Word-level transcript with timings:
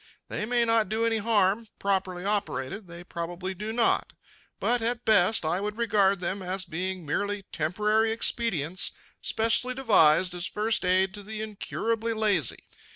They 0.29 0.47
may 0.47 0.65
not 0.65 0.89
do 0.89 1.05
any 1.05 1.17
harm 1.17 1.67
properly 1.77 2.25
operated, 2.25 2.87
they 2.87 3.03
probably 3.03 3.53
do 3.53 3.71
not 3.71 4.13
but, 4.59 4.81
at 4.81 5.05
best, 5.05 5.45
I 5.45 5.61
would 5.61 5.77
regard 5.77 6.19
them 6.21 6.41
as 6.41 6.65
being 6.65 7.05
merely 7.05 7.43
temporary 7.51 8.11
expedients 8.11 8.93
specially 9.21 9.75
devised 9.75 10.33
as 10.33 10.47
first 10.47 10.83
aid 10.85 11.13
to 11.13 11.21
the 11.21 11.43
incurably 11.43 12.13
lazy. 12.15 12.67